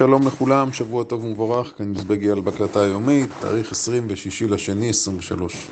[0.00, 5.68] שלום לכולם, שבוע טוב ומבורך, כאן מזבגי על בהקלטה היומית, תאריך 26 לשני 23.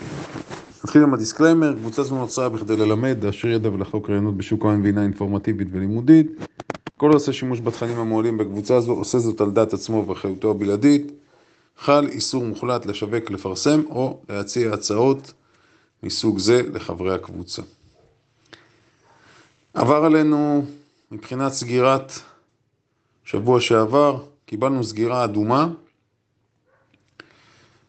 [0.85, 4.83] נתחיל עם ה disclaimer, קבוצה זו נוצרה בכדי ללמד, להשאיר ידע ולחלוק רעיונות בשוק ההון
[4.85, 6.27] והינה אינפורמטיבית ולימודית.
[6.97, 11.13] כל עושה שימוש בתכנים המועלים בקבוצה זו עושה זאת על דעת עצמו ואחריותו הבלעדית.
[11.79, 15.33] חל איסור מוחלט לשווק, לפרסם או להציע הצעות
[16.03, 17.63] מסוג זה לחברי הקבוצה.
[19.75, 20.65] עבר עלינו
[21.11, 22.13] מבחינת סגירת
[23.31, 25.69] שבוע שעבר, קיבלנו סגירה אדומה,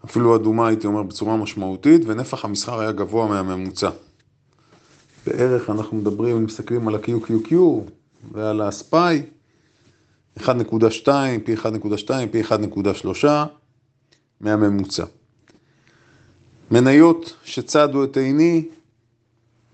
[0.05, 3.89] אפילו אדומה הייתי אומר בצורה משמעותית, ונפח המסחר היה גבוה מהממוצע.
[5.27, 7.55] בערך אנחנו מדברים, אם מסתכלים על ה-QQQ
[8.31, 8.95] ועל ה-SPY,
[10.39, 10.45] 1.2,
[11.45, 13.25] פי 1.2, פי 1.3
[14.41, 15.05] מהממוצע.
[16.71, 18.66] מניות שצדו את עיני,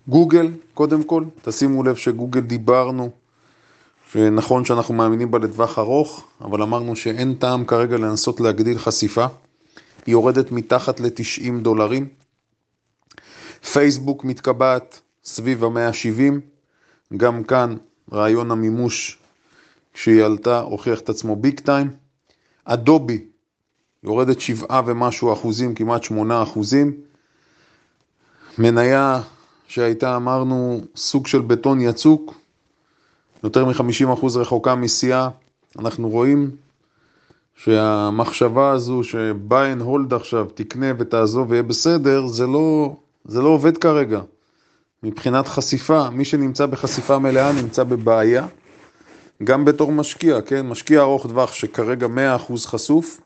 [0.07, 3.11] גוגל, קודם כל, תשימו לב שגוגל דיברנו,
[4.15, 9.25] שנכון שאנחנו מאמינים בה לטווח ארוך, אבל אמרנו שאין טעם כרגע לנסות להגדיל חשיפה.
[10.05, 12.07] היא יורדת מתחת ל-90 דולרים.
[13.73, 16.34] פייסבוק מתקבעת סביב ה-170,
[17.17, 17.75] גם כאן
[18.13, 19.17] רעיון המימוש
[19.93, 21.91] כשהיא עלתה הוכיח את עצמו ביג טיים.
[22.65, 23.25] אדובי
[24.03, 26.93] יורדת 7 ומשהו אחוזים, כמעט 8 אחוזים.
[28.57, 29.21] מניה
[29.68, 32.45] שהייתה, אמרנו, סוג של בטון יצוק,
[33.46, 35.29] יותר מ-50% רחוקה משיאה,
[35.79, 36.51] אנחנו רואים
[37.55, 43.77] שהמחשבה הזו שבא אין הולד עכשיו, תקנה ותעזוב ויהיה בסדר, זה לא, זה לא עובד
[43.77, 44.21] כרגע.
[45.04, 48.48] מבחינת חשיפה, מי שנמצא בחשיפה מלאה נמצא בבעיה,
[49.43, 50.68] גם בתור משקיע, כן?
[50.68, 53.21] משקיע ארוך טווח שכרגע 100% חשוף,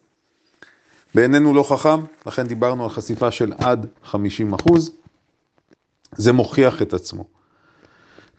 [1.15, 4.15] בעינינו לא חכם, לכן דיברנו על חשיפה של עד 50%,
[6.15, 7.38] זה מוכיח את עצמו.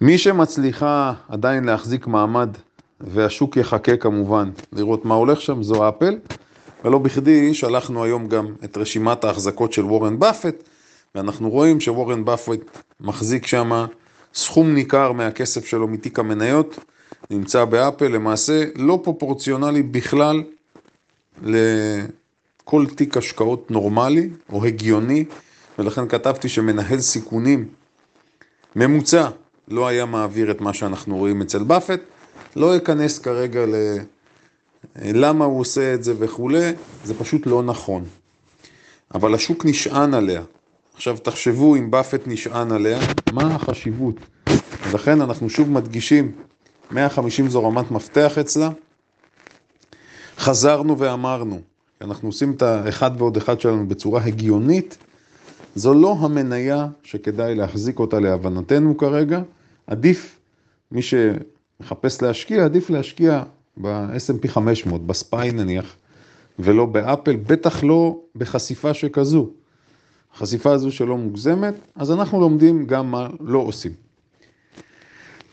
[0.00, 2.48] מי שמצליחה עדיין להחזיק מעמד,
[3.00, 6.18] והשוק יחכה כמובן לראות מה הולך שם, זו אפל,
[6.84, 10.54] ולא בכדי שלחנו היום גם את רשימת ההחזקות של וורן באפט,
[11.14, 12.60] ואנחנו רואים שוורן באפט
[13.00, 13.86] מחזיק שם
[14.34, 16.78] סכום ניכר מהכסף שלו מתיק המניות,
[17.30, 20.42] נמצא באפל, למעשה לא פרופורציונלי בכלל
[21.42, 25.24] לכל תיק השקעות נורמלי או הגיוני,
[25.78, 27.68] ולכן כתבתי שמנהל סיכונים
[28.76, 29.28] ממוצע
[29.70, 32.00] לא היה מעביר את מה שאנחנו רואים אצל באפט,
[32.56, 33.74] לא אכנס כרגע ל...
[34.96, 36.72] למה הוא עושה את זה וכולי,
[37.04, 38.04] זה פשוט לא נכון.
[39.14, 40.42] אבל השוק נשען עליה.
[40.94, 42.98] עכשיו תחשבו אם באפט נשען עליה,
[43.32, 44.14] מה החשיבות?
[44.90, 46.32] ולכן אנחנו שוב מדגישים,
[46.90, 48.70] 150 זו רמת מפתח אצלה.
[50.38, 51.60] חזרנו ואמרנו,
[52.00, 54.98] אנחנו עושים את האחד ועוד אחד שלנו בצורה הגיונית,
[55.74, 59.42] זו לא המניה שכדאי להחזיק אותה להבנתנו כרגע,
[59.90, 60.38] עדיף,
[60.92, 63.42] מי שמחפש להשקיע, עדיף להשקיע
[63.76, 65.96] ב-S&P 500, בספיי נניח,
[66.58, 69.50] ולא באפל, בטח לא בחשיפה שכזו.
[70.34, 73.92] החשיפה הזו שלא מוגזמת, אז אנחנו לומדים גם מה לא עושים.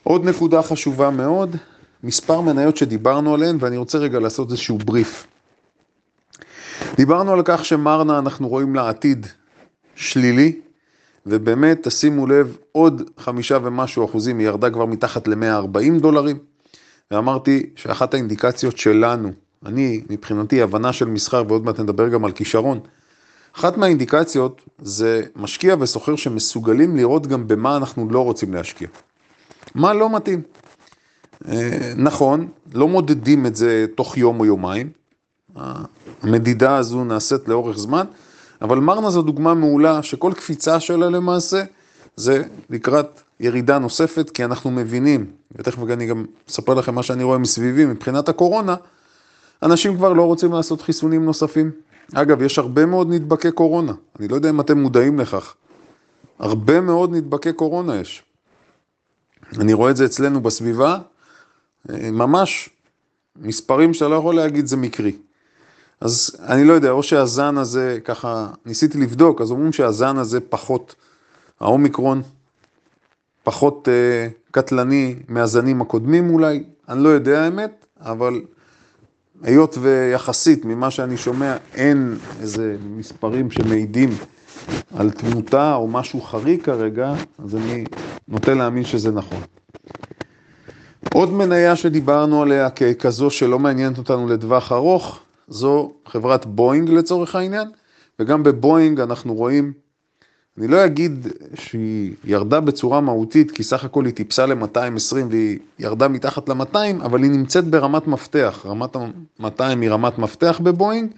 [0.04, 1.56] עוד נקודה חשובה מאוד,
[2.04, 5.28] מספר מניות שדיברנו עליהן, ואני רוצה רגע לעשות איזשהו בריף.
[6.96, 9.28] דיברנו על כך שמרנה, אנחנו רואים לה עתיד
[9.96, 10.62] שלילי,
[11.30, 16.38] ובאמת, תשימו לב, עוד חמישה ומשהו אחוזים, היא ירדה כבר מתחת ל-140 דולרים,
[17.12, 19.32] ואמרתי שאחת האינדיקציות שלנו,
[19.66, 22.80] אני, מבחינתי, הבנה של מסחר, ועוד מעט נדבר גם על כישרון,
[23.56, 28.88] אחת מהאינדיקציות זה משקיע וסוחר שמסוגלים לראות גם במה אנחנו לא רוצים להשקיע.
[29.76, 30.42] מה לא מתאים.
[31.48, 34.90] אה, נכון, לא מודדים את זה תוך יום או יומיים,
[36.22, 38.06] המדידה הזו נעשית לאורך זמן,
[38.62, 41.64] אבל מרנה זו דוגמה מעולה שכל קפיצה שלה למעשה
[42.16, 47.38] זה לקראת ירידה נוספת, כי אנחנו מבינים, ותכף אני גם אספר לכם מה שאני רואה
[47.38, 48.76] מסביבי מבחינת הקורונה,
[49.64, 51.72] אנשים כבר לא רוצים לעשות חיסונים נוספים.
[52.14, 55.56] אגב, יש הרבה מאוד נדבקי קורונה, אני לא יודע אם אתם מודעים לכך.
[56.40, 58.24] הרבה מאוד נדבקי קורונה יש.
[59.60, 60.98] אני רואה את זה אצלנו בסביבה,
[61.90, 62.70] ממש
[63.36, 65.16] מספרים שאתה לא יכול להגיד זה מקרי.
[66.02, 70.96] אז אני לא יודע, או שהזן הזה, ככה, ניסיתי לבדוק, אז אומרים שהזן הזה פחות,
[71.60, 72.22] האומיקרון,
[73.44, 78.42] פחות אה, קטלני מהזנים הקודמים אולי, אני לא יודע האמת, אבל
[79.44, 84.10] היות ויחסית ממה שאני שומע, אין איזה מספרים שמעידים
[84.96, 87.14] על תמותה או משהו חריג כרגע,
[87.46, 87.84] אז אני
[88.28, 89.42] נוטה להאמין שזה נכון.
[91.14, 97.68] עוד מניה שדיברנו עליה ככזו שלא מעניינת אותנו לטווח ארוך, זו חברת בואינג לצורך העניין,
[98.20, 99.74] וגם בבואינג אנחנו רואים
[100.58, 106.08] אני לא אגיד שהיא ירדה בצורה מהותית, כי סך הכל היא טיפסה ל-220 והיא ירדה
[106.08, 108.66] מתחת ל-200, אבל היא נמצאת ברמת מפתח.
[108.66, 111.12] רמת ה-200 היא רמת מפתח בבואינג,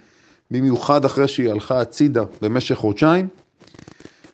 [0.50, 3.28] במיוחד אחרי שהיא הלכה הצידה במשך חודשיים.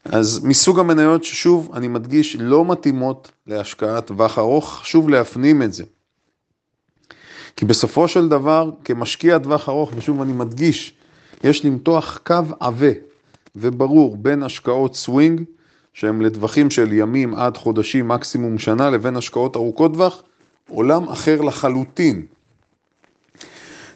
[0.04, 5.84] אז מסוג המניות ששוב, אני מדגיש, לא מתאימות להשקעת טווח ארוך, חשוב להפנים את זה.
[7.56, 10.94] כי בסופו של דבר, כמשקיע טווח ארוך, ושוב אני מדגיש,
[11.44, 12.92] יש למתוח קו עבה
[13.56, 15.42] וברור בין השקעות סווינג,
[15.94, 20.22] שהן לטווחים של ימים עד חודשים, מקסימום שנה, לבין השקעות ארוכות טווח,
[20.68, 22.26] עולם אחר לחלוטין.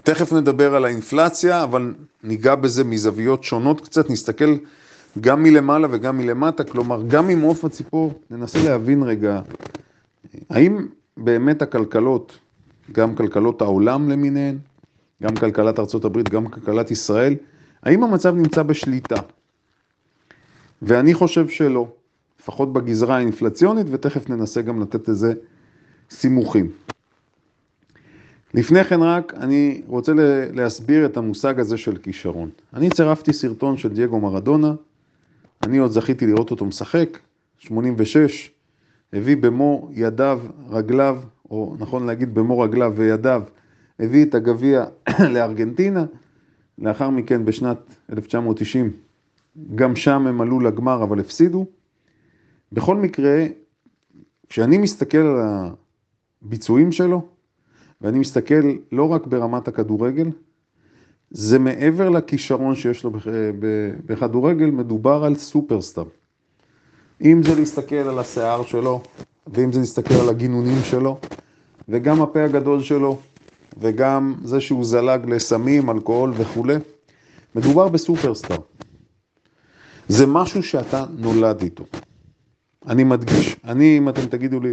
[0.02, 4.56] תכף נדבר על האינפלציה, אבל ניגע בזה מזוויות שונות קצת, נסתכל
[5.20, 9.40] גם מלמעלה וגם מלמטה, כלומר, גם ממעוף הציפור, ננסה להבין רגע,
[10.50, 10.86] האם
[11.16, 12.38] באמת הכלכלות,
[12.92, 14.58] גם כלכלות העולם למיניהן,
[15.22, 17.34] גם כלכלת ארה"ב, גם כלכלת ישראל,
[17.82, 19.16] האם המצב נמצא בשליטה?
[20.82, 21.88] ואני חושב שלא,
[22.40, 25.34] לפחות בגזרה האינפלציונית, ותכף ננסה גם לתת לזה
[26.10, 26.70] סימוכים.
[28.54, 30.12] לפני כן רק, אני רוצה
[30.52, 32.50] להסביר את המושג הזה של כישרון.
[32.74, 34.74] אני צירפתי סרטון של דייגו מרדונה,
[35.62, 37.18] אני עוד זכיתי לראות אותו משחק,
[37.58, 38.50] 86,
[39.12, 41.18] הביא במו ידיו, רגליו,
[41.50, 43.42] או נכון להגיד במו רגליו וידיו,
[43.98, 44.84] הביא את הגביע
[45.34, 46.04] לארגנטינה,
[46.78, 47.78] לאחר מכן בשנת
[48.12, 48.92] 1990
[49.74, 51.66] גם שם הם עלו לגמר אבל הפסידו.
[52.72, 53.46] בכל מקרה,
[54.48, 55.36] כשאני מסתכל על
[56.42, 57.28] הביצועים שלו,
[58.00, 58.54] ואני מסתכל
[58.92, 60.30] לא רק ברמת הכדורגל,
[61.30, 63.10] זה מעבר לכישרון שיש לו
[64.06, 66.04] בכדורגל, מדובר על סופרסטאר.
[67.24, 69.02] אם זה להסתכל על השיער שלו,
[69.46, 71.18] ואם זה להסתכל על הגינונים שלו,
[71.90, 73.18] וגם הפה הגדול שלו,
[73.80, 76.74] וגם זה שהוא זלג לסמים, אלכוהול וכולי,
[77.54, 78.56] מדובר בסופרסטאר.
[80.08, 81.84] זה משהו שאתה נולד איתו.
[82.86, 84.72] אני מדגיש, אני, אם אתם תגידו לי,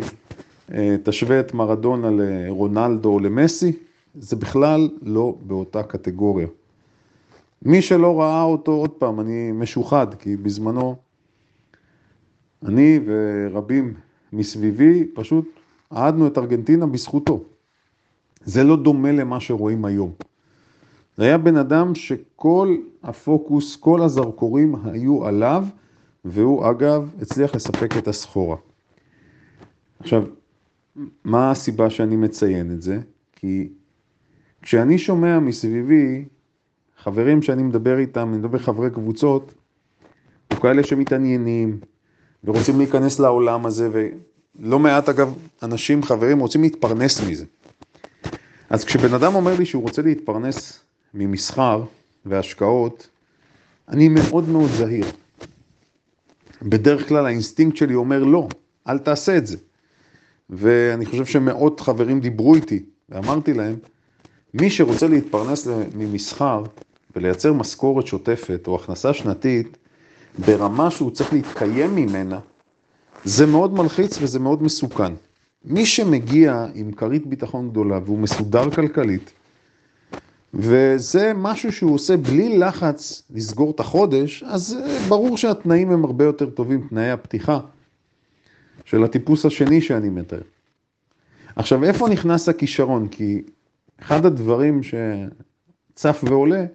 [0.74, 3.72] אה, תשווה את מרדונה לרונלדו או למסי,
[4.16, 6.48] זה בכלל לא באותה קטגוריה.
[7.62, 10.96] מי שלא ראה אותו, עוד פעם, אני משוחד, כי בזמנו
[12.66, 13.94] אני ורבים
[14.34, 15.57] מסביבי פשוט
[15.94, 17.44] אהדנו את ארגנטינה בזכותו.
[18.44, 20.12] זה לא דומה למה שרואים היום.
[21.18, 25.66] זה היה בן אדם שכל הפוקוס, כל הזרקורים היו עליו,
[26.26, 28.58] והוא אגב הצליח לספק את הסחורה.
[30.00, 30.24] עכשיו,
[31.24, 33.00] מה הסיבה שאני מציין את זה?
[33.34, 33.70] כי
[34.62, 36.26] כשאני שומע מסביבי
[36.98, 39.54] חברים שאני מדבר איתם, אני מדבר חברי קבוצות,
[40.52, 41.80] או כאלה שמתעניינים
[42.44, 44.10] ורוצים להיכנס לעולם הזה,
[44.60, 45.34] ולא מעט אגב
[45.64, 47.46] אנשים, חברים, רוצים להתפרנס מזה.
[48.70, 50.80] אז כשבן אדם אומר לי שהוא רוצה להתפרנס
[51.14, 51.84] ממסחר
[52.26, 53.08] והשקעות,
[53.90, 55.06] אני מאוד מאוד זהיר.
[56.62, 58.48] בדרך כלל האינסטינקט שלי אומר לא,
[58.88, 59.58] אל תעשה את זה.
[60.50, 63.76] ואני חושב שמאות חברים דיברו איתי ואמרתי להם,
[64.54, 66.64] מי שרוצה להתפרנס ממסחר
[67.16, 69.78] ולייצר משכורת שוטפת או הכנסה שנתית
[70.46, 72.40] ברמה שהוא צריך להתקיים ממנה,
[73.24, 75.14] זה מאוד מלחיץ וזה מאוד מסוכן.
[75.66, 79.32] מי שמגיע עם כרית ביטחון גדולה והוא מסודר כלכלית,
[80.54, 84.78] וזה משהו שהוא עושה בלי לחץ לסגור את החודש, אז
[85.10, 87.60] ברור שהתנאים הם הרבה יותר טובים, תנאי הפתיחה
[88.86, 90.42] של הטיפוס השני שאני מתאר.
[91.56, 93.08] עכשיו, איפה נכנס הכישרון?
[93.08, 93.42] כי
[94.02, 96.66] אחד הדברים שצף ועולה,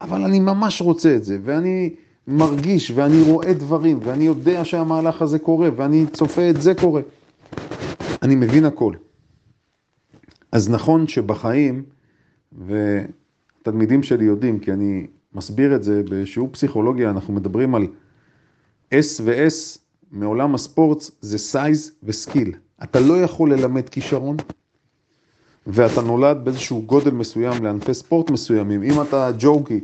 [0.00, 1.94] אבל אני ממש רוצה את זה, ואני
[2.26, 7.00] מרגיש, ואני רואה דברים, ואני יודע שהמהלך הזה קורה, ואני צופה את זה קורה.
[8.22, 8.92] אני מבין הכל.
[10.52, 11.82] אז נכון שבחיים,
[12.66, 17.86] ותלמידים שלי יודעים, כי אני מסביר את זה בשיעור פסיכולוגיה, אנחנו מדברים על
[18.94, 19.78] S ו-S
[20.10, 22.52] מעולם הספורט, זה size ו skill.
[22.82, 24.36] אתה לא יכול ללמד כישרון,
[25.66, 28.82] ואתה נולד באיזשהו גודל מסוים לענפי ספורט מסוימים.
[28.82, 29.80] אם אתה ג'וקי,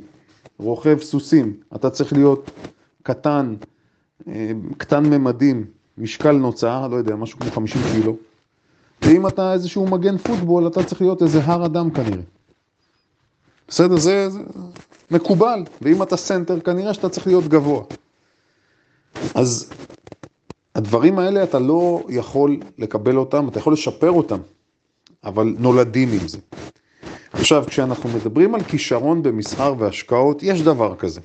[0.63, 2.51] רוכב סוסים, אתה צריך להיות
[3.03, 3.55] קטן,
[4.29, 5.65] אה, קטן ממדים,
[5.99, 8.17] משקל נוצה, לא יודע, משהו כמו 50 קילו.
[9.03, 12.23] ואם אתה איזשהו מגן פוטבול, אתה צריך להיות איזה הר אדם כנראה.
[13.69, 14.39] בסדר, זה, זה
[15.11, 15.65] מקובל.
[15.83, 17.85] ואם אתה סנטר, כנראה שאתה צריך להיות גבוה.
[19.35, 19.71] אז
[20.75, 24.39] הדברים האלה אתה לא יכול לקבל אותם, אתה יכול לשפר אותם,
[25.25, 26.39] אבל נולדים עם זה.
[27.33, 31.21] עכשיו, כשאנחנו מדברים על כישרון במסחר והשקעות, יש דבר כזה.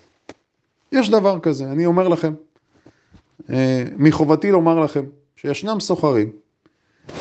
[0.92, 2.34] יש דבר כזה, אני אומר לכם.
[3.50, 6.32] אה, מחובתי לומר לכם שישנם סוחרים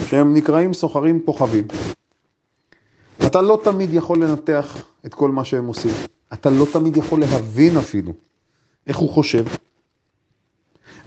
[0.06, 1.66] שהם נקראים סוחרים כוכבים.
[3.26, 5.94] אתה לא תמיד יכול לנתח את כל מה שהם עושים.
[6.32, 8.12] אתה לא תמיד יכול להבין אפילו
[8.86, 9.44] איך הוא חושב.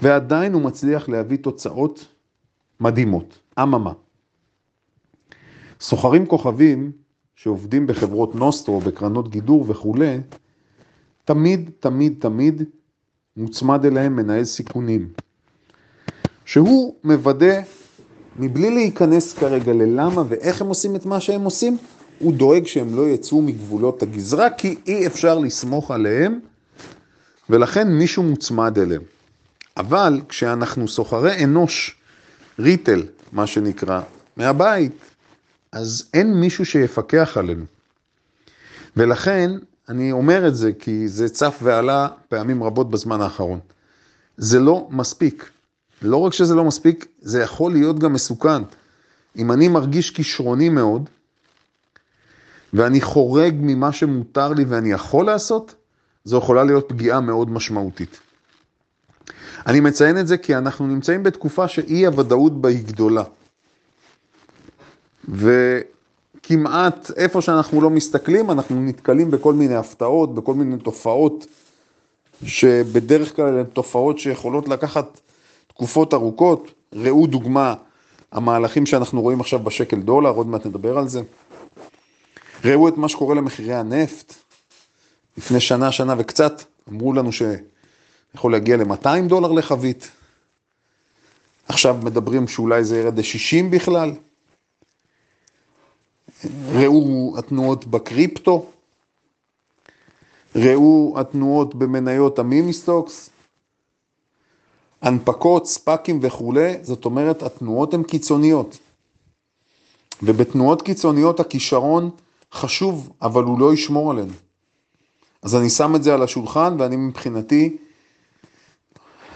[0.01, 2.07] ועדיין הוא מצליח להביא תוצאות
[2.79, 3.39] מדהימות.
[3.59, 3.93] אממה.
[5.81, 6.91] סוחרים כוכבים
[7.43, 10.17] שעובדים בחברות נוסטרו, בקרנות גידור וכולי,
[11.25, 12.63] תמיד, תמיד, תמיד
[13.38, 15.10] מוצמד אליהם מנהל סיכונים,
[16.46, 17.62] שהוא מוודא,
[18.39, 21.77] מבלי להיכנס כרגע ללמה ואיך הם עושים את מה שהם עושים,
[22.19, 26.39] הוא דואג שהם לא יצאו מגבולות הגזרה, כי אי אפשר לסמוך עליהם,
[27.50, 29.01] ולכן מישהו מוצמד אליהם.
[29.77, 31.96] אבל כשאנחנו סוחרי אנוש,
[32.60, 34.01] ריטל, מה שנקרא,
[34.38, 35.09] מהבית,
[35.72, 37.66] אז אין מישהו שיפקח עלינו.
[38.98, 39.52] ולכן,
[39.90, 43.60] אני אומר את זה כי זה צף ועלה פעמים רבות בזמן האחרון.
[44.38, 45.50] זה לא מספיק.
[46.02, 48.62] לא רק שזה לא מספיק, זה יכול להיות גם מסוכן.
[49.38, 51.10] אם אני מרגיש כישרוני מאוד,
[52.74, 55.76] ואני חורג ממה שמותר לי ואני יכול לעשות,
[56.26, 58.20] זו יכולה להיות פגיעה מאוד משמעותית.
[59.68, 63.24] אני מציין את זה כי אנחנו נמצאים בתקופה שאי הוודאות בה היא גדולה.
[65.29, 71.45] וכמעט איפה שאנחנו לא מסתכלים, אנחנו נתקלים בכל מיני הפתעות, בכל מיני תופעות,
[72.43, 75.19] שבדרך כלל הן תופעות שיכולות לקחת
[75.67, 76.71] תקופות ארוכות.
[76.93, 77.75] ראו דוגמה,
[78.31, 81.21] המהלכים שאנחנו רואים עכשיו בשקל דולר, עוד מעט נדבר על זה.
[82.65, 84.33] ראו את מה שקורה למחירי הנפט.
[85.38, 90.12] לפני שנה, שנה וקצת, אמרו לנו שיכול להגיע ל-200 דולר לחבית.
[91.67, 94.12] עכשיו מדברים שאולי זה ירד ל-60 בכלל.
[96.74, 98.65] ראו התנועות בקריפטו,
[100.55, 103.29] ראו התנועות במניות המימיסטוקס,
[105.01, 108.77] הנפקות, ספאקים וכולי, זאת אומרת התנועות הן קיצוניות.
[110.24, 112.10] ובתנועות קיצוניות הכישרון
[112.53, 114.34] חשוב, אבל הוא לא ישמור עלינו.
[115.41, 117.77] אז אני שם את זה על השולחן ואני מבחינתי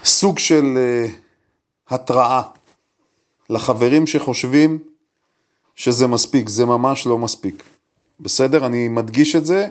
[0.03, 2.41] סוג של uh, התראה
[3.49, 4.79] לחברים שחושבים
[5.75, 7.63] שזה מספיק, זה ממש לא מספיק.
[8.19, 8.65] בסדר?
[8.65, 9.67] אני מדגיש את זה,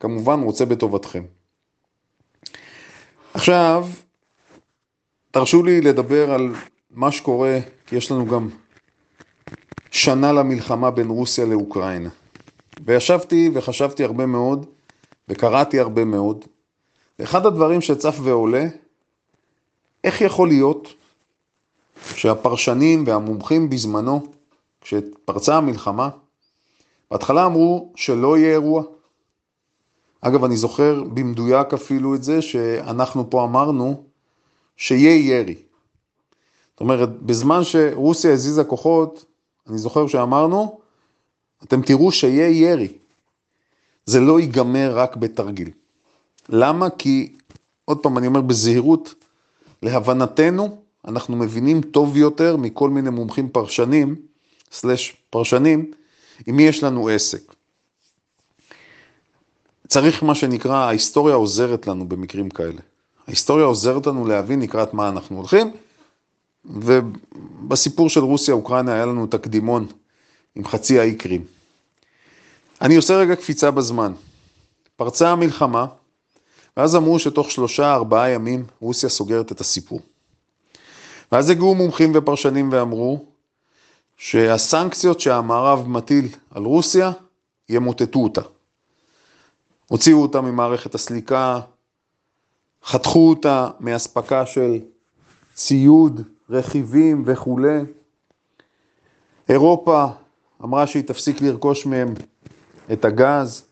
[0.00, 1.24] כמובן רוצה בטובתכם.
[3.34, 3.88] עכשיו,
[5.30, 6.54] תרשו לי לדבר על
[6.90, 8.48] מה שקורה, כי יש לנו גם
[9.90, 12.10] שנה למלחמה בין רוסיה לאוקראינה.
[12.84, 14.66] וישבתי וחשבתי הרבה מאוד,
[15.28, 16.44] וקראתי הרבה מאוד.
[17.18, 18.66] ואחד הדברים שצף ועולה,
[20.04, 20.94] איך יכול להיות
[22.14, 24.26] שהפרשנים והמומחים בזמנו
[24.86, 26.08] כשפרצה המלחמה,
[27.10, 28.82] בהתחלה אמרו שלא יהיה אירוע.
[30.20, 34.04] אגב, אני זוכר במדויק אפילו את זה שאנחנו פה אמרנו
[34.76, 35.54] שיהיה ירי.
[36.70, 39.24] זאת אומרת, בזמן שרוסיה הזיזה כוחות,
[39.68, 40.80] אני זוכר שאמרנו,
[41.64, 42.88] אתם תראו שיהיה ירי.
[44.06, 45.70] זה לא ייגמר רק בתרגיל.
[46.48, 46.90] למה?
[46.90, 47.36] כי,
[47.84, 49.14] עוד פעם, אני אומר בזהירות,
[49.82, 54.25] להבנתנו, אנחנו מבינים טוב יותר מכל מיני מומחים פרשנים,
[54.72, 55.92] סלש פרשנים,
[56.46, 57.54] עם מי יש לנו עסק.
[59.88, 62.80] צריך מה שנקרא, ההיסטוריה עוזרת לנו במקרים כאלה.
[63.26, 65.72] ההיסטוריה עוזרת לנו להבין לקראת מה אנחנו הולכים,
[66.64, 69.86] ובסיפור של רוסיה-אוקראינה היה לנו תקדימון
[70.54, 71.44] עם חצי האי קרים.
[72.80, 74.12] אני עושה רגע קפיצה בזמן.
[74.96, 75.86] פרצה המלחמה,
[76.76, 80.00] ואז אמרו שתוך שלושה, ארבעה ימים רוסיה סוגרת את הסיפור.
[81.32, 83.24] ואז הגיעו מומחים ופרשנים ואמרו,
[84.16, 87.12] שהסנקציות שהמערב מטיל על רוסיה,
[87.68, 88.40] ימוטטו אותה.
[89.88, 91.60] הוציאו אותה ממערכת הסליקה,
[92.84, 94.78] חתכו אותה מאספקה של
[95.54, 96.20] ציוד,
[96.50, 97.80] רכיבים וכולי.
[99.48, 100.06] אירופה
[100.64, 102.14] אמרה שהיא תפסיק לרכוש מהם
[102.92, 103.64] את הגז,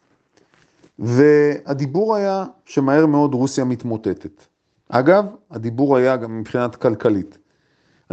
[0.98, 4.44] והדיבור היה שמהר מאוד רוסיה מתמוטטת.
[4.88, 7.38] אגב, הדיבור היה גם מבחינת כלכלית.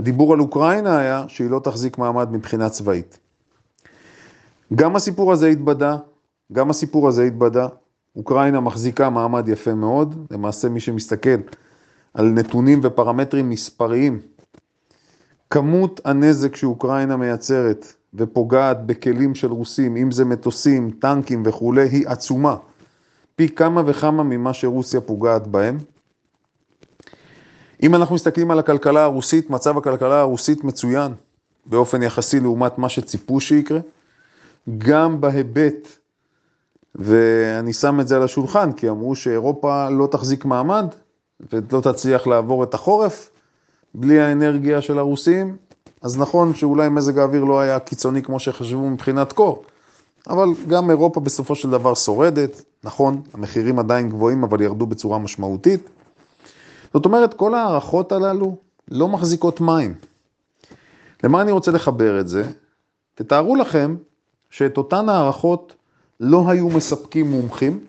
[0.02, 3.20] הדיבור על אוקראינה היה שהיא לא תחזיק מעמד מבחינה צבאית.
[4.76, 5.98] גם הסיפור הזה התבדה,
[6.54, 7.68] גם הסיפור הזה התבדה.
[8.16, 11.38] אוקראינה מחזיקה מעמד יפה מאוד, למעשה מי שמסתכל
[12.14, 14.20] על נתונים ופרמטרים מספריים,
[15.50, 22.56] כמות הנזק שאוקראינה מייצרת ופוגעת בכלים של רוסים, אם זה מטוסים, טנקים וכולי, היא עצומה.
[23.36, 25.78] פי כמה וכמה ממה שרוסיה פוגעת בהם.
[27.84, 31.12] אם אנחנו מסתכלים על הכלכלה הרוסית, מצב הכלכלה הרוסית מצוין
[31.66, 33.80] באופן יחסי לעומת מה שציפו שיקרה,
[34.78, 35.88] גם בהיבט,
[36.96, 40.86] ואני שם את זה על השולחן, כי אמרו שאירופה לא תחזיק מעמד
[41.54, 43.30] ולא תצליח לעבור את החורף
[43.96, 45.56] בלי האנרגיה של הרוסים,
[46.02, 49.64] אז נכון שאולי מזג האוויר לא היה קיצוני כמו שחשבו מבחינת קור,
[50.30, 55.90] אבל גם אירופה בסופו של דבר שורדת, נכון, המחירים עדיין גבוהים אבל ירדו בצורה משמעותית.
[56.94, 58.56] זאת אומרת, כל ההערכות הללו
[58.92, 59.96] לא מחזיקות מים.
[61.24, 62.44] למה אני רוצה לחבר את זה?
[63.16, 63.96] תתארו לכם
[64.50, 65.74] שאת אותן הערכות
[66.20, 67.80] לא היו מספקים מומחים,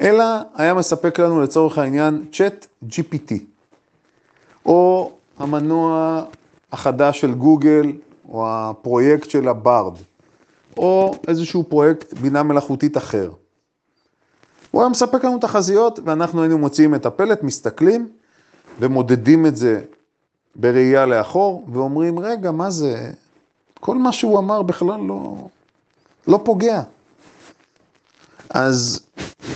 [0.00, 3.34] אלא היה מספק לנו לצורך העניין צ'אט GPT,
[4.66, 6.22] או המנוע
[6.72, 7.92] החדש של גוגל,
[8.28, 9.94] או הפרויקט של הברד,
[10.76, 13.30] או איזשהו פרויקט בינה מלאכותית אחר.
[14.72, 18.08] הוא היה מספק לנו תחזיות, ואנחנו היינו מוציאים את הפלט, מסתכלים,
[18.80, 19.80] ומודדים את זה
[20.56, 23.10] בראייה לאחור, ואומרים, רגע, מה זה?
[23.80, 25.48] כל מה שהוא אמר בכלל לא,
[26.28, 26.82] לא פוגע.
[28.50, 29.06] אז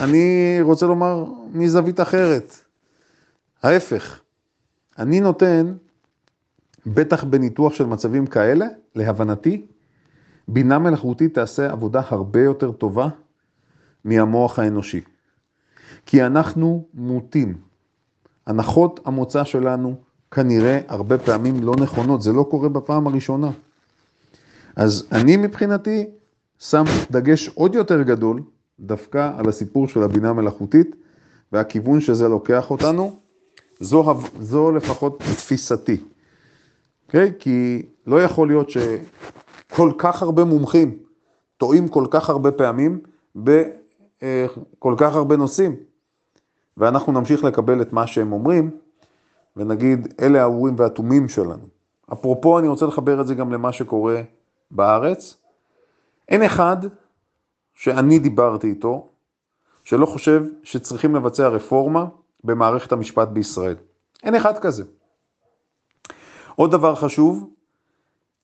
[0.01, 2.57] אני רוצה לומר מזווית אחרת,
[3.63, 4.21] ההפך,
[4.99, 5.75] אני נותן,
[6.87, 9.67] בטח בניתוח של מצבים כאלה, להבנתי,
[10.49, 13.09] בינה מלאכותית תעשה עבודה הרבה יותר טובה
[14.07, 15.01] מהמוח האנושי.
[16.07, 17.55] כי אנחנו מוטים.
[18.47, 19.95] הנחות המוצא שלנו
[20.31, 23.51] כנראה הרבה פעמים לא נכונות, זה לא קורה בפעם הראשונה.
[24.77, 26.07] אז אני מבחינתי
[26.59, 28.43] שם דגש עוד יותר גדול
[28.81, 30.97] דווקא על הסיפור של הבינה המלאכותית
[31.53, 33.19] והכיוון שזה לוקח אותנו,
[33.81, 35.95] זו, זו לפחות תפיסתי.
[35.95, 36.17] Okay?
[37.07, 37.33] אוקיי?
[37.39, 40.99] כי לא יכול להיות שכל כך הרבה מומחים
[41.57, 43.01] טועים כל כך הרבה פעמים
[44.23, 45.77] בכל כך הרבה נושאים,
[46.77, 48.71] ואנחנו נמשיך לקבל את מה שהם אומרים,
[49.57, 51.69] ונגיד, אלה האורים והתומים שלנו.
[52.13, 54.23] אפרופו, אני רוצה לחבר את זה גם למה שקורה
[54.71, 55.37] בארץ.
[56.29, 56.77] אין אחד
[57.75, 59.09] שאני דיברתי איתו,
[59.85, 62.07] שלא חושב שצריכים לבצע רפורמה
[62.45, 63.77] במערכת המשפט בישראל.
[64.23, 64.85] אין אחד כזה.
[66.57, 67.51] עוד דבר חשוב,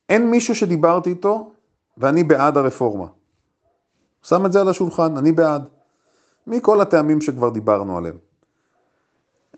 [0.08, 1.52] אין מישהו שדיברתי איתו
[1.98, 3.06] ואני בעד הרפורמה.
[4.22, 5.64] שם את זה על השולחן, אני בעד.
[6.46, 8.16] מכל הטעמים שכבר דיברנו עליהם.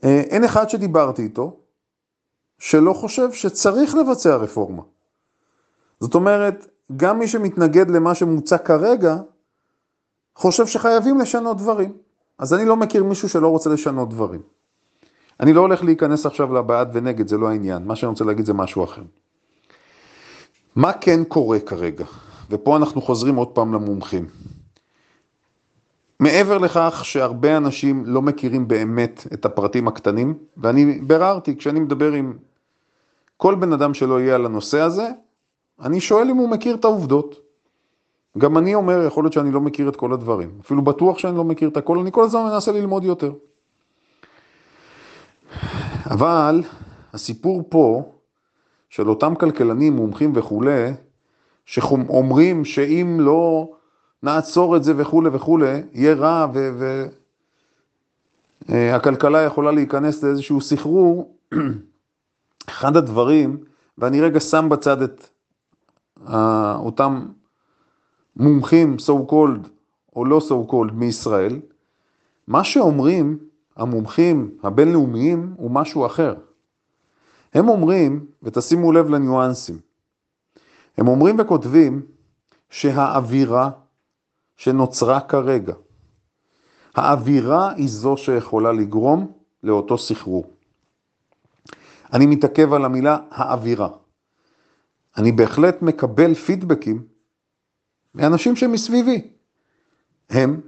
[0.04, 1.56] אה, אין אחד שדיברתי איתו
[2.58, 4.82] שלא חושב שצריך לבצע רפורמה.
[6.00, 6.66] זאת אומרת,
[6.96, 9.16] גם מי שמתנגד למה שמוצע כרגע,
[10.36, 11.92] חושב שחייבים לשנות דברים.
[12.38, 14.42] אז אני לא מכיר מישהו שלא רוצה לשנות דברים.
[15.40, 17.84] אני לא הולך להיכנס עכשיו לבעד ונגד, זה לא העניין.
[17.84, 19.02] מה שאני רוצה להגיד זה משהו אחר.
[20.76, 22.04] מה כן קורה כרגע?
[22.50, 24.26] ופה אנחנו חוזרים עוד פעם למומחים.
[26.20, 32.36] מעבר לכך שהרבה אנשים לא מכירים באמת את הפרטים הקטנים, ואני ביררתי, כשאני מדבר עם
[33.36, 35.08] כל בן אדם שלא יהיה על הנושא הזה,
[35.82, 37.40] אני שואל אם הוא מכיר את העובדות.
[38.38, 40.58] גם אני אומר, יכול להיות שאני לא מכיר את כל הדברים.
[40.60, 43.32] אפילו בטוח שאני לא מכיר את הכל, אני כל הזמן מנסה ללמוד יותר.
[46.06, 46.62] אבל
[47.12, 48.12] הסיפור פה,
[48.90, 50.92] של אותם כלכלנים, מומחים וכולי,
[51.66, 53.73] שאומרים שאם לא
[54.24, 56.46] נעצור את זה וכולי וכולי, יהיה רע
[58.68, 61.36] והכלכלה אה, יכולה להיכנס לאיזשהו סחרור,
[62.68, 63.64] אחד הדברים,
[63.98, 65.26] ואני רגע שם בצד את
[66.26, 66.32] uh,
[66.76, 67.26] אותם
[68.36, 69.68] מומחים, so called
[70.16, 71.60] או לא so called מישראל,
[72.46, 73.38] מה שאומרים
[73.76, 76.34] המומחים הבינלאומיים הוא משהו אחר.
[77.54, 79.78] הם אומרים, ותשימו לב לניואנסים,
[80.98, 82.02] הם אומרים וכותבים
[82.70, 83.70] שהאווירה
[84.56, 85.74] שנוצרה כרגע,
[86.94, 90.54] האווירה היא זו שיכולה לגרום לאותו סחרור.
[92.12, 93.88] אני מתעכב על המילה האווירה.
[95.16, 97.06] אני בהחלט מקבל פידבקים
[98.14, 99.30] מאנשים שמסביבי.
[100.30, 100.60] הם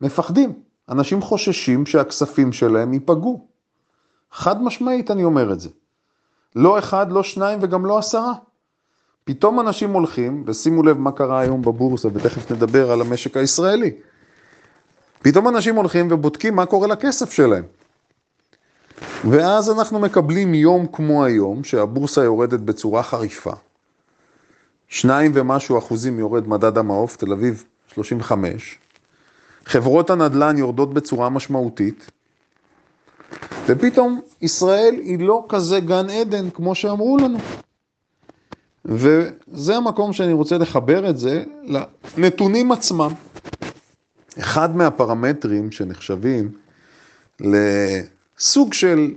[0.00, 3.48] מפחדים, אנשים חוששים שהכספים שלהם ייפגעו.
[4.30, 5.68] חד משמעית אני אומר את זה.
[6.56, 8.32] לא אחד, לא שניים וגם לא עשרה.
[9.24, 13.90] פתאום אנשים הולכים, ושימו לב מה קרה היום בבורסה, ותכף נדבר על המשק הישראלי.
[15.22, 17.64] פתאום אנשים הולכים ובודקים מה קורה לכסף שלהם.
[19.30, 23.52] ואז אנחנו מקבלים יום כמו היום, שהבורסה יורדת בצורה חריפה.
[24.88, 28.78] שניים ומשהו אחוזים יורד מדד המעוף, תל אביב 35.
[29.64, 32.10] חברות הנדל"ן יורדות בצורה משמעותית,
[33.66, 37.38] ופתאום ישראל היא לא כזה גן עדן כמו שאמרו לנו.
[38.84, 41.44] וזה המקום שאני רוצה לחבר את זה
[42.16, 43.10] לנתונים עצמם.
[44.38, 46.50] אחד מהפרמטרים שנחשבים
[47.40, 49.10] לסוג של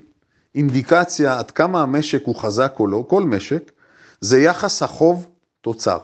[0.55, 3.71] אינדיקציה עד כמה המשק הוא חזק או לא, כל משק,
[4.21, 5.27] זה יחס החוב
[5.61, 5.97] תוצר.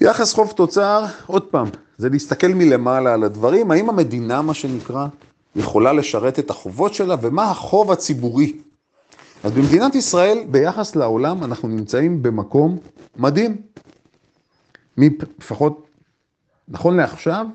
[0.00, 5.06] יחס חוב תוצר, עוד פעם, זה להסתכל מלמעלה על הדברים, האם המדינה, מה שנקרא,
[5.56, 8.52] יכולה לשרת את החובות שלה, ומה החוב הציבורי.
[9.46, 12.78] אז במדינת ישראל, ביחס לעולם, אנחנו נמצאים במקום
[13.16, 13.62] מדהים.
[14.98, 15.86] לפחות,
[16.68, 17.46] נכון לעכשיו,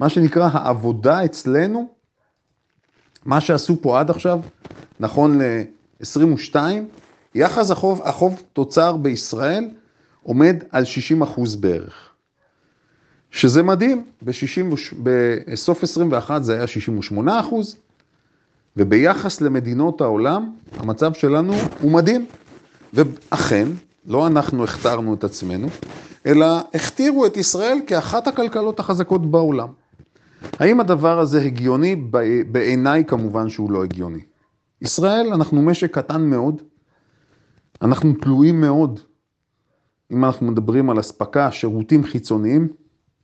[0.00, 1.88] מה שנקרא העבודה אצלנו
[3.24, 4.40] מה שעשו פה עד עכשיו,
[5.00, 6.56] נכון ל-22,
[7.34, 9.68] יחס החוב, החוב תוצר בישראל
[10.22, 12.10] עומד על 60 אחוז בערך.
[13.30, 17.76] שזה מדהים, ב-60, בסוף 21 זה היה 68 אחוז,
[18.76, 22.26] וביחס למדינות העולם, המצב שלנו הוא מדהים.
[22.92, 23.68] ואכן,
[24.06, 25.68] לא אנחנו הכתרנו את עצמנו,
[26.26, 29.68] אלא הכתירו את ישראל כאחת הכלכלות החזקות בעולם.
[30.58, 31.96] האם הדבר הזה הגיוני?
[32.52, 34.20] בעיניי כמובן שהוא לא הגיוני.
[34.82, 36.62] ישראל, אנחנו משק קטן מאוד,
[37.82, 39.00] אנחנו תלויים מאוד,
[40.12, 42.68] אם אנחנו מדברים על אספקה, שירותים חיצוניים,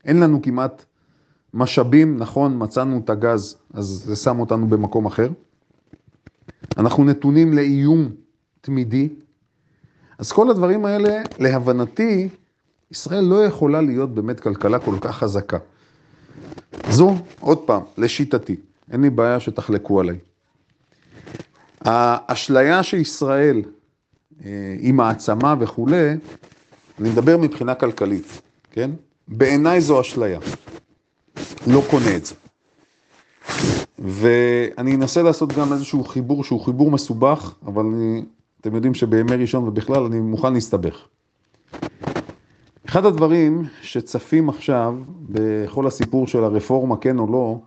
[0.04, 0.84] אין לנו כמעט
[1.54, 5.28] משאבים, נכון, מצאנו את הגז, אז זה שם אותנו במקום אחר.
[6.78, 8.08] אנחנו נתונים לאיום
[8.60, 9.08] תמידי.
[10.18, 12.28] אז כל הדברים האלה, להבנתי,
[12.90, 15.58] ישראל לא יכולה להיות באמת כלכלה כל כך חזקה.
[16.90, 18.56] זו, עוד פעם, לשיטתי,
[18.92, 20.18] אין לי בעיה שתחלקו עליי.
[21.80, 23.62] האשליה שישראל
[24.44, 26.10] אה, היא מעצמה וכולי,
[27.00, 28.90] אני מדבר מבחינה כלכלית, כן?
[29.28, 30.38] בעיניי זו אשליה.
[31.66, 32.34] לא קונה את זה.
[33.98, 38.24] ואני אנסה לעשות גם איזשהו חיבור שהוא חיבור מסובך, אבל אני,
[38.60, 41.06] אתם יודעים שבימי ראשון ובכלל אני מוכן להסתבך.
[42.86, 44.94] אחד הדברים שצפים עכשיו
[45.28, 47.58] בכל הסיפור של הרפורמה, כן או לא,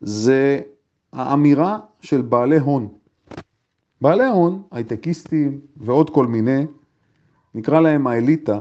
[0.00, 0.60] זה
[1.12, 2.88] האמירה של בעלי הון.
[4.00, 6.66] בעלי הון, הייטקיסטים ועוד כל מיני,
[7.54, 8.58] נקרא להם האליטה,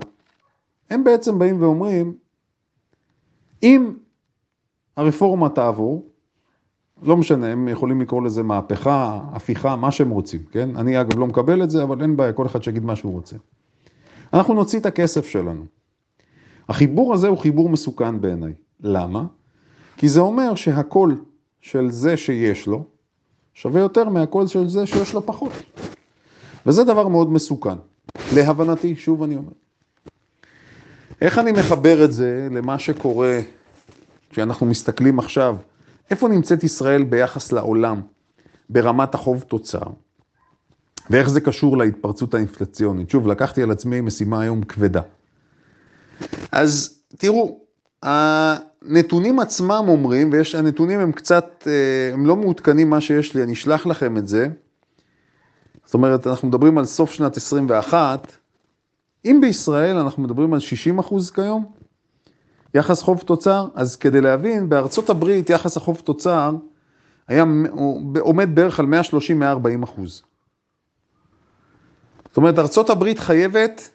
[0.89, 2.13] הם בעצם באים ואומרים,
[3.63, 3.93] אם
[4.97, 6.05] הרפורמה תעבור,
[7.03, 10.75] לא משנה, הם יכולים לקרוא לזה מהפכה, הפיכה, מה שהם רוצים, כן?
[10.75, 13.35] אני אגב לא מקבל את זה, אבל אין בעיה, כל אחד שיגיד מה שהוא רוצה.
[14.33, 15.65] אנחנו נוציא את הכסף שלנו.
[16.69, 18.53] החיבור הזה הוא חיבור מסוכן בעיניי.
[18.79, 19.25] למה?
[19.97, 21.23] כי זה אומר שהקול
[21.61, 22.83] של זה שיש לו
[23.53, 25.51] שווה יותר מהקול של זה שיש לו פחות.
[26.65, 27.75] וזה דבר מאוד מסוכן.
[28.35, 29.51] להבנתי, שוב אני אומר.
[31.21, 33.39] איך אני מחבר את זה למה שקורה
[34.31, 35.55] כשאנחנו מסתכלים עכשיו,
[36.11, 38.01] איפה נמצאת ישראל ביחס לעולם
[38.69, 39.83] ברמת החוב תוצר,
[41.09, 43.09] ואיך זה קשור להתפרצות האינפלציונית.
[43.09, 45.01] שוב, לקחתי על עצמי משימה היום כבדה.
[46.51, 47.59] אז תראו,
[48.03, 53.53] הנתונים עצמם אומרים, ויש, הנתונים הם קצת, אה, הם לא מעודכנים מה שיש לי, אני
[53.53, 54.47] אשלח לכם את זה.
[55.85, 58.31] זאת אומרת, אנחנו מדברים על סוף שנת 21,
[59.25, 61.80] אם בישראל אנחנו מדברים על 60 אחוז כיום,
[62.73, 66.55] יחס חוב תוצר, אז כדי להבין, בארצות הברית יחס החוב תוצר
[67.27, 67.45] היה
[68.19, 70.23] עומד בערך על 130-140 אחוז.
[72.27, 73.89] זאת אומרת, ארצות הברית חייבת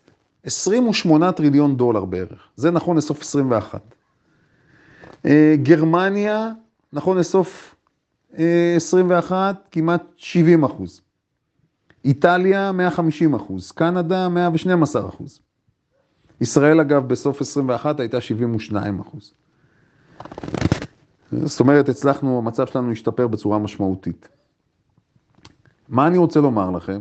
[0.45, 3.81] 28 טריליון דולר בערך, זה נכון לסוף 21.
[5.27, 6.51] אה, גרמניה,
[6.93, 7.75] נכון לסוף
[8.77, 11.01] 21, אה, כמעט 70 אחוז.
[12.05, 15.41] איטליה 150 אחוז, קנדה 112 אחוז.
[16.41, 19.33] ישראל אגב בסוף 21 הייתה 72 אחוז.
[21.33, 24.29] זאת אומרת, הצלחנו, המצב שלנו השתפר בצורה משמעותית.
[25.89, 27.01] מה אני רוצה לומר לכם?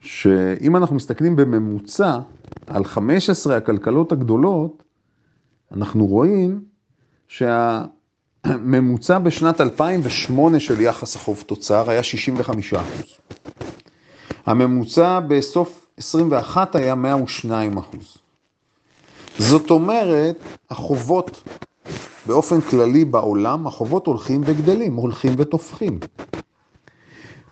[0.00, 2.18] שאם אנחנו מסתכלים בממוצע
[2.66, 4.82] על 15 הכלכלות הגדולות,
[5.72, 6.64] אנחנו רואים
[7.28, 13.18] שהממוצע בשנת 2008 של יחס החוב תוצר היה 65 אחוז.
[14.46, 18.18] הממוצע בסוף 21 היה 102 אחוז.
[19.38, 20.38] זאת אומרת,
[20.70, 21.42] החובות
[22.26, 25.98] באופן כללי בעולם, החובות הולכים וגדלים, הולכים ותופחים.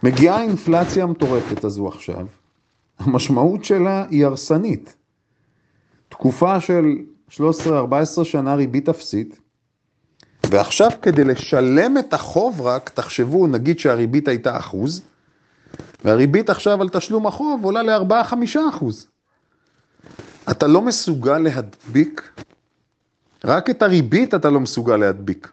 [0.03, 2.27] מגיעה האינפלציה המטורפת הזו עכשיו,
[2.99, 4.95] המשמעות שלה היא הרסנית.
[6.09, 6.85] תקופה של
[7.31, 9.41] 13-14 שנה ריבית אפסית,
[10.47, 15.03] ועכשיו כדי לשלם את החוב רק, תחשבו, נגיד שהריבית הייתה אחוז,
[16.05, 18.35] והריבית עכשיו על תשלום החוב עולה ל-4-5
[18.71, 19.07] אחוז.
[20.51, 22.33] אתה לא מסוגל להדביק,
[23.45, 25.53] רק את הריבית אתה לא מסוגל להדביק.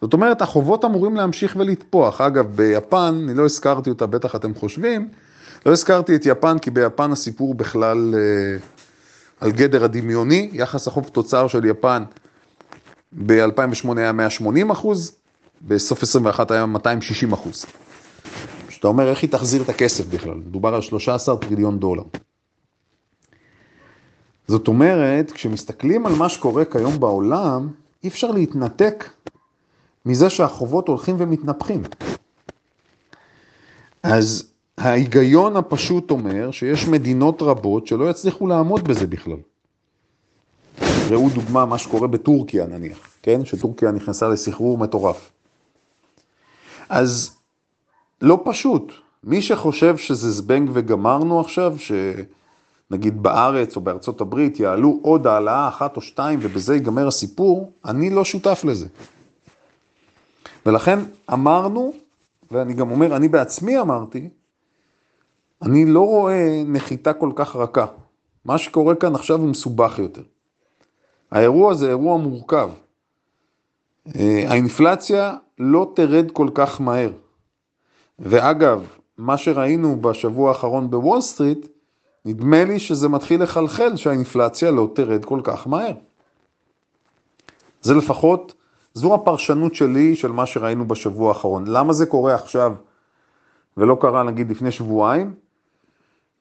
[0.00, 2.20] זאת אומרת, החובות אמורים להמשיך ולטפוח.
[2.20, 5.08] אגב, ביפן, אני לא הזכרתי אותה, בטח אתם חושבים,
[5.66, 8.56] לא הזכרתי את יפן, כי ביפן הסיפור בכלל אה,
[9.40, 10.50] על גדר הדמיוני.
[10.52, 12.04] יחס החוב תוצר של יפן
[13.12, 15.16] ב-2008 היה 180 אחוז,
[15.62, 17.66] בסוף 21 היה 260 אחוז.
[18.82, 20.34] שאתה אומר, איך היא תחזיר את הכסף בכלל?
[20.34, 22.02] מדובר על 13 טריליון דולר.
[24.48, 27.68] זאת אומרת, כשמסתכלים על מה שקורה כיום בעולם,
[28.04, 29.10] אי אפשר להתנתק
[30.06, 31.82] מזה שהחובות הולכים ומתנפחים.
[34.02, 39.38] אז ההיגיון הפשוט אומר שיש מדינות רבות שלא יצליחו לעמוד בזה בכלל.
[41.10, 43.44] ראו דוגמה מה שקורה בטורקיה נניח, כן?
[43.44, 45.30] שטורקיה נכנסה לסחרור מטורף.
[46.88, 47.41] אז
[48.22, 48.92] לא פשוט.
[49.24, 55.96] מי שחושב שזה זבנג וגמרנו עכשיו, שנגיד בארץ או בארצות הברית יעלו עוד העלאה אחת
[55.96, 58.86] או שתיים ובזה ייגמר הסיפור, אני לא שותף לזה.
[60.66, 60.98] ולכן
[61.32, 61.92] אמרנו,
[62.50, 64.28] ואני גם אומר, אני בעצמי אמרתי,
[65.62, 67.86] אני לא רואה נחיתה כל כך רכה.
[68.44, 70.22] מה שקורה כאן עכשיו הוא מסובך יותר.
[71.30, 72.70] האירוע זה אירוע מורכב.
[74.16, 77.10] אה, האינפלציה לא תרד כל כך מהר.
[78.18, 78.86] ואגב,
[79.18, 81.66] מה שראינו בשבוע האחרון בוול סטריט,
[82.24, 85.92] נדמה לי שזה מתחיל לחלחל שהאינפלציה לא תרד כל כך מהר.
[87.82, 88.54] זה לפחות,
[88.94, 91.64] זו הפרשנות שלי של מה שראינו בשבוע האחרון.
[91.66, 92.72] למה זה קורה עכשיו
[93.76, 95.34] ולא קרה נגיד לפני שבועיים?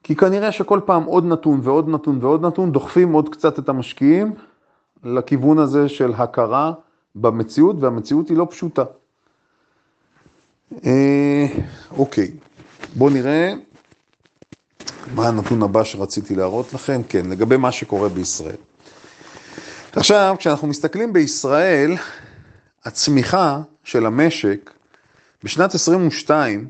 [0.03, 4.33] כי כנראה שכל פעם עוד נתון ועוד נתון ועוד נתון דוחפים עוד קצת את המשקיעים
[5.03, 6.73] לכיוון הזה של הכרה
[7.15, 8.83] במציאות, והמציאות היא לא פשוטה.
[10.85, 11.45] אה,
[11.91, 12.31] אוקיי,
[12.95, 13.53] בואו נראה
[15.15, 18.55] מה הנתון הבא שרציתי להראות לכם, כן, לגבי מה שקורה בישראל.
[19.95, 21.95] עכשיו, כשאנחנו מסתכלים בישראל,
[22.85, 24.71] הצמיחה של המשק,
[25.43, 26.67] בשנת 22,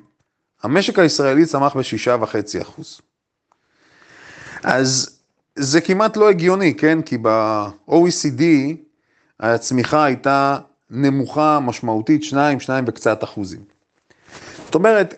[0.63, 2.81] המשק הישראלי צמח ב-6.5%.
[4.63, 5.19] אז
[5.55, 7.01] זה כמעט לא הגיוני, כן?
[7.01, 8.43] כי ב-OECD
[9.39, 10.57] הצמיחה הייתה
[10.89, 13.70] נמוכה משמעותית, 2, 2 וקצת אחוזים.
[14.71, 15.15] זאת אומרת,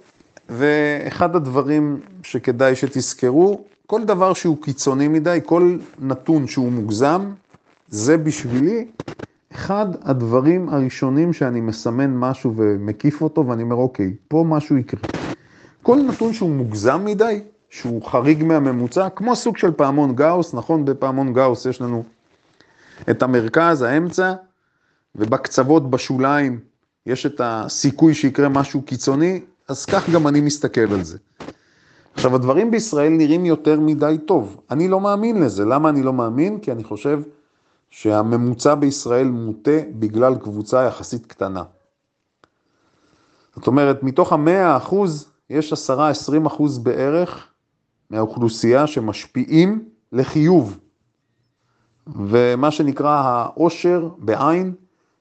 [0.50, 7.32] ואחד הדברים שכדאי שתזכרו, כל דבר שהוא קיצוני מדי, כל נתון שהוא מוגזם,
[7.90, 8.88] זה בשבילי
[9.54, 15.00] אחד הדברים הראשונים שאני מסמן משהו ומקיף אותו ואני אומר, אוקיי, פה משהו יקרה.
[15.84, 20.86] כל נתון שהוא מוגזם מדי, שהוא חריג מהממוצע, כמו סוג של פעמון גאוס, נכון?
[20.86, 22.04] בפעמון גאוס יש לנו
[23.10, 24.34] את המרכז, האמצע,
[25.16, 26.60] ובקצוות, בשוליים,
[27.06, 31.18] יש את הסיכוי שיקרה משהו קיצוני, אז כך גם אני מסתכל על זה.
[32.14, 34.62] עכשיו, הדברים בישראל נראים יותר מדי טוב.
[34.72, 35.66] אני לא מאמין לזה.
[35.66, 36.60] למה אני לא מאמין?
[36.60, 37.22] כי אני חושב
[37.90, 41.64] שהממוצע בישראל מוטה בגלל קבוצה יחסית קטנה.
[43.56, 47.48] זאת אומרת, מתוך המאה אחוז, יש עשרה, עשרים אחוז בערך
[48.10, 50.78] מהאוכלוסייה שמשפיעים לחיוב.
[52.08, 54.74] ומה שנקרא העושר בעין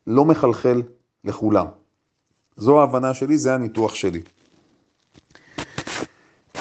[0.07, 0.83] לא מחלחל
[1.25, 1.67] לכולם.
[2.57, 4.23] זו ההבנה שלי, זה הניתוח שלי.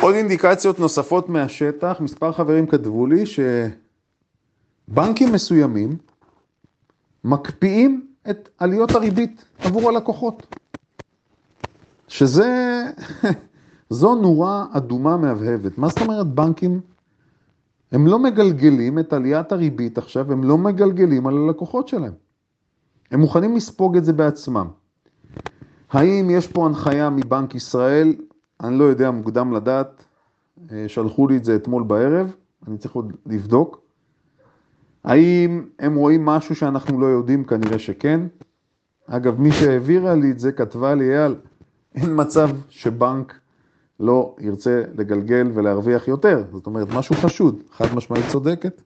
[0.02, 3.24] עוד אינדיקציות נוספות מהשטח, מספר חברים כתבו לי
[4.88, 5.98] שבנקים מסוימים
[7.24, 10.56] מקפיאים את עליות הריבית עבור הלקוחות.
[12.08, 12.84] שזה,
[13.90, 15.78] זו נורה אדומה מהבהבת.
[15.78, 16.82] מה זאת אומרת בנקים?
[17.92, 22.14] הם לא מגלגלים את עליית הריבית עכשיו, הם לא מגלגלים על הלקוחות שלהם.
[23.12, 24.68] הם מוכנים לספוג את זה בעצמם.
[25.92, 28.16] האם יש פה הנחיה מבנק ישראל?
[28.64, 30.04] אני לא יודע, מוקדם לדעת.
[30.72, 32.34] אה, שלחו לי את זה אתמול בערב,
[32.68, 33.82] אני צריך עוד לבדוק.
[35.04, 37.44] האם הם רואים משהו שאנחנו לא יודעים?
[37.44, 38.22] כנראה שכן.
[39.08, 41.36] אגב, מי שהעבירה לי את זה כתבה לי, אייל,
[41.96, 43.40] אין מצב שבנק
[44.00, 46.44] לא ירצה לגלגל ולהרוויח יותר.
[46.52, 48.82] זאת אומרת, משהו חשוד, חד משמעית צודקת.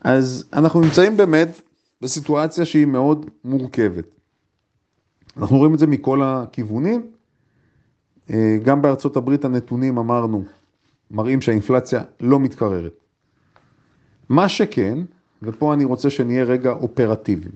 [0.00, 1.60] אז אנחנו נמצאים באמת
[2.06, 4.04] בסיטואציה שהיא מאוד מורכבת.
[5.36, 7.06] אנחנו רואים את זה מכל הכיוונים.
[8.30, 10.44] אה, גם בארצות הברית הנתונים, אמרנו,
[11.10, 12.92] מראים שהאינפלציה לא מתקררת.
[14.28, 14.98] מה שכן,
[15.42, 17.52] ופה אני רוצה שנהיה רגע אופרטיביים.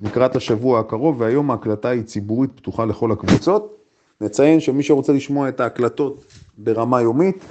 [0.00, 3.76] לקראת השבוע הקרוב, והיום ההקלטה היא ציבורית פתוחה לכל הקבוצות.
[4.20, 6.24] נציין שמי שרוצה לשמוע את ההקלטות
[6.58, 7.44] ברמה יומית,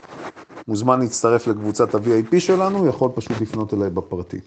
[0.67, 4.39] מוזמן להצטרף לקבוצת ה-VIP שלנו, יכול פשוט לפנות אליי בפרטי.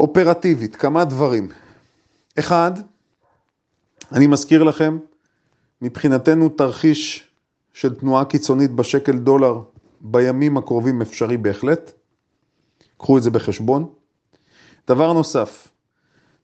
[0.00, 1.48] אופרטיבית, כמה דברים.
[2.38, 2.72] אחד,
[4.12, 4.98] אני מזכיר לכם,
[5.82, 7.28] מבחינתנו תרחיש
[7.72, 9.60] של תנועה קיצונית בשקל דולר
[10.00, 11.92] בימים הקרובים אפשרי בהחלט.
[12.98, 13.88] קחו את זה בחשבון.
[14.88, 15.68] דבר נוסף,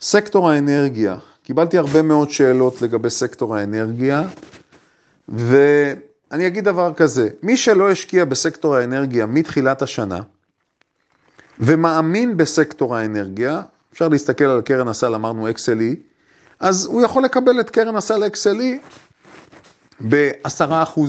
[0.00, 4.22] סקטור האנרגיה, קיבלתי הרבה מאוד שאלות לגבי סקטור האנרגיה,
[5.28, 10.20] ואני אגיד דבר כזה, מי שלא השקיע בסקטור האנרגיה מתחילת השנה,
[11.60, 15.96] ומאמין בסקטור האנרגיה, אפשר להסתכל על קרן הסל, אמרנו XLE,
[16.60, 18.62] אז הוא יכול לקבל את קרן הסל XLE
[20.08, 21.00] ב-10%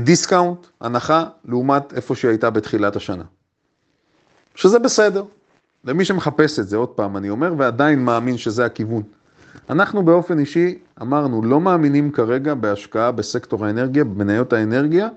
[0.00, 3.24] discount, הנחה, לעומת איפה שהיא הייתה בתחילת השנה.
[4.54, 5.24] שזה בסדר.
[5.84, 9.02] למי שמחפש את זה, עוד פעם אני אומר, ועדיין מאמין שזה הכיוון.
[9.70, 15.08] אנחנו באופן אישי אמרנו, לא מאמינים כרגע בהשקעה בסקטור האנרגיה, במניות האנרגיה,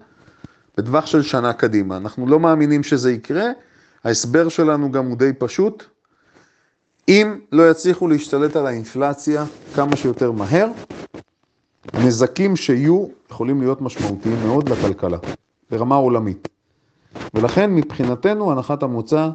[0.78, 1.98] בטווח של שנה קדימה.
[1.98, 3.46] אנחנו לא מאמינים שזה יקרה,
[4.06, 5.84] ההסבר שלנו גם הוא די פשוט.
[7.08, 10.68] אם לא יצליחו להשתלט על האינפלציה כמה שיותר מהר,
[11.94, 15.18] הנזקים שיהיו יכולים להיות משמעותיים מאוד לכלכלה,
[15.72, 16.48] ברמה עולמית.
[17.34, 19.30] ולכן מבחינתנו הנחת המוצא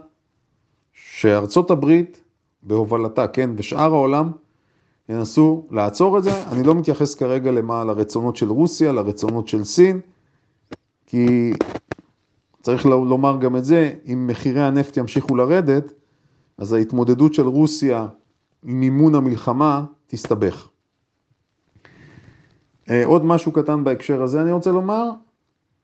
[0.92, 2.20] שארצות הברית
[2.62, 4.30] בהובלתה, כן, ושאר העולם
[5.08, 6.42] ינסו לעצור את זה.
[6.52, 10.00] אני לא מתייחס כרגע למה, לרצונות של רוסיה, לרצונות של סין,
[11.06, 11.52] כי
[12.62, 15.92] צריך לומר גם את זה, אם מחירי הנפט ימשיכו לרדת,
[16.58, 18.06] אז ההתמודדות של רוסיה
[18.62, 20.68] עם מימון המלחמה תסתבך.
[22.90, 25.10] אה, עוד משהו קטן בהקשר הזה אני רוצה לומר,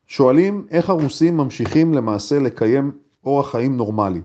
[0.07, 2.93] שואלים איך הרוסים ממשיכים למעשה לקיים
[3.25, 4.21] אורח חיים נורמלי.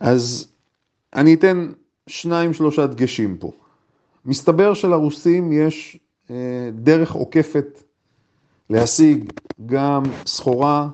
[0.00, 0.52] אז
[1.14, 1.72] אני אתן
[2.06, 3.52] שניים שלושה דגשים פה.
[4.24, 5.98] מסתבר שלרוסים יש
[6.30, 7.82] אה, דרך עוקפת
[8.70, 9.30] להשיג
[9.66, 10.88] גם סחורה,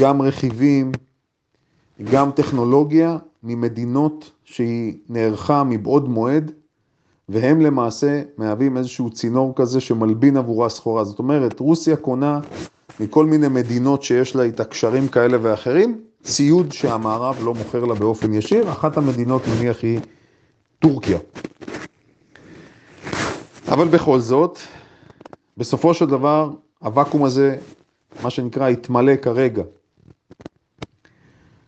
[0.00, 0.96] גם רכיבים,
[2.12, 6.52] גם טכנולוגיה ממדינות שהיא נערכה מבעוד מועד,
[7.28, 11.04] והם למעשה מהווים איזשהו צינור כזה שמלבין עבורה סחורה.
[11.04, 12.40] זאת אומרת, רוסיה קונה
[13.00, 18.34] מכל מיני מדינות שיש לה איתה קשרים כאלה ואחרים, ציוד שהמערב לא מוכר לה באופן
[18.34, 20.00] ישיר, אחת המדינות נניח היא
[20.78, 21.18] טורקיה.
[23.68, 24.58] אבל בכל זאת,
[25.56, 27.56] בסופו של דבר, הוואקום הזה,
[28.22, 29.62] מה שנקרא, יתמלא כרגע.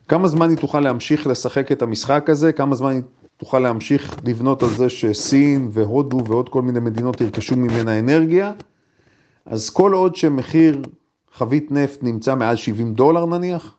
[0.08, 2.52] כמה זמן היא תוכל להמשיך לשחק את המשחק הזה?
[2.52, 3.02] כמה זמן היא
[3.36, 8.52] תוכל להמשיך לבנות על זה שסין והודו ועוד כל מיני מדינות ירכשו ממנה אנרגיה?
[9.46, 10.82] אז כל עוד שמחיר
[11.32, 13.76] חבית נפט נמצא מעל 70 דולר נניח,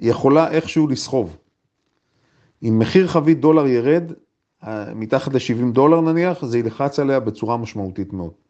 [0.00, 1.36] היא יכולה איכשהו לסחוב.
[2.62, 4.12] אם מחיר חבית דולר ירד,
[4.64, 8.45] אה, מתחת ל-70 דולר נניח, זה ילחץ עליה בצורה משמעותית מאוד.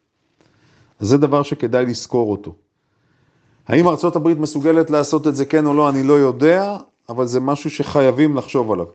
[0.99, 2.55] זה דבר שכדאי לזכור אותו.
[3.67, 6.77] האם ארה"ב מסוגלת לעשות את זה כן או לא, אני לא יודע,
[7.09, 8.85] אבל זה משהו שחייבים לחשוב עליו.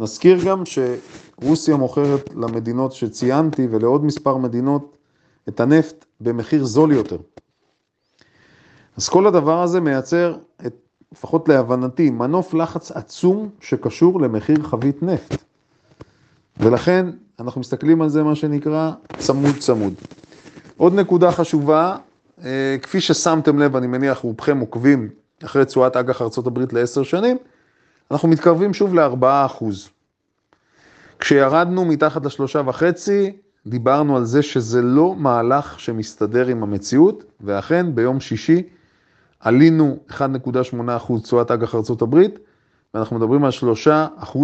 [0.00, 4.96] נזכיר גם שרוסיה מוכרת למדינות שציינתי ולעוד מספר מדינות
[5.48, 7.18] את הנפט במחיר זול יותר.
[8.96, 10.74] אז כל הדבר הזה מייצר, את,
[11.12, 15.42] לפחות להבנתי, מנוף לחץ עצום שקשור למחיר חבית נפט.
[16.56, 17.06] ולכן
[17.38, 19.94] אנחנו מסתכלים על זה, מה שנקרא, צמוד צמוד.
[20.76, 21.96] עוד נקודה חשובה,
[22.44, 25.08] אה, כפי ששמתם לב, אני מניח רובכם עוקבים
[25.44, 27.36] אחרי תשואת אג"ח ארה"ב לעשר שנים,
[28.10, 29.64] אנחנו מתקרבים שוב ל-4%.
[31.18, 38.20] כשירדנו מתחת לשלושה וחצי, דיברנו על זה שזה לא מהלך שמסתדר עם המציאות, ואכן ביום
[38.20, 38.62] שישי
[39.40, 42.18] עלינו 1.8% תשואת אג"ח ארה"ב,
[42.94, 44.38] ואנחנו מדברים על 3.90%,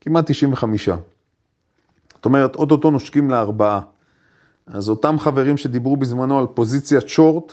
[0.00, 0.88] כמעט 95.
[0.88, 3.80] זאת אומרת, אוטוטו נושקים לארבעה.
[4.72, 7.52] אז אותם חברים שדיברו בזמנו על פוזיציית שורט,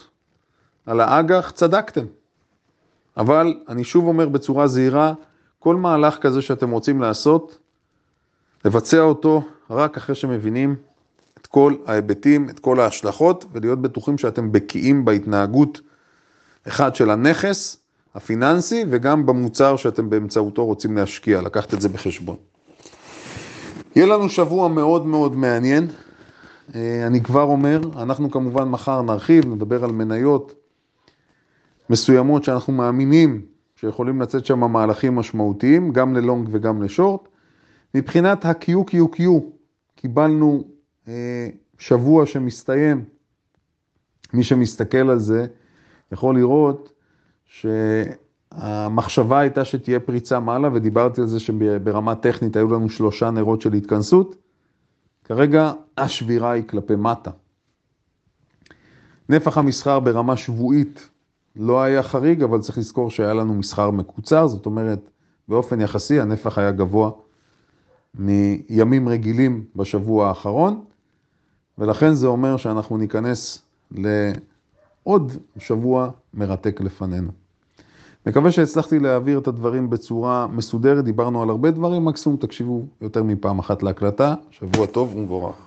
[0.86, 2.04] על האג"ח, צדקתם.
[3.16, 5.12] אבל אני שוב אומר בצורה זהירה,
[5.58, 7.58] כל מהלך כזה שאתם רוצים לעשות,
[8.64, 10.76] לבצע אותו רק אחרי שמבינים
[11.40, 15.80] את כל ההיבטים, את כל ההשלכות, ולהיות בטוחים שאתם בקיאים בהתנהגות,
[16.68, 17.76] אחד של הנכס
[18.14, 22.36] הפיננסי, וגם במוצר שאתם באמצעותו רוצים להשקיע, לקחת את זה בחשבון.
[23.96, 25.86] יהיה לנו שבוע מאוד מאוד מעניין.
[26.74, 30.54] אה, אני כבר אומר, אנחנו כמובן מחר נרחיב, נדבר על מניות
[31.90, 33.42] מסוימות שאנחנו מאמינים
[33.76, 37.28] שיכולים לצאת שם מהלכים משמעותיים, גם ללונג וגם לשורט.
[37.94, 39.22] מבחינת ה-QQQ,
[39.94, 40.64] קיבלנו
[41.08, 41.48] אה,
[41.78, 43.04] שבוע שמסתיים,
[44.32, 45.46] מי שמסתכל על זה
[46.12, 46.92] יכול לראות
[48.54, 53.72] שהמחשבה הייתה שתהיה פריצה מעלה, ודיברתי על זה שברמה טכנית היו לנו שלושה נרות של
[53.72, 54.36] התכנסות.
[55.26, 57.30] כרגע השבירה היא כלפי מטה.
[59.28, 61.08] נפח המסחר ברמה שבועית
[61.56, 65.10] לא היה חריג, אבל צריך לזכור שהיה לנו מסחר מקוצר, זאת אומרת,
[65.48, 67.10] באופן יחסי הנפח היה גבוה
[68.14, 70.84] מימים רגילים בשבוע האחרון,
[71.78, 77.45] ולכן זה אומר שאנחנו ניכנס לעוד שבוע מרתק לפנינו.
[78.26, 83.58] מקווה שהצלחתי להעביר את הדברים בצורה מסודרת, דיברנו על הרבה דברים, מקסימום תקשיבו יותר מפעם
[83.58, 85.65] אחת להקלטה, שבוע טוב ומבורך.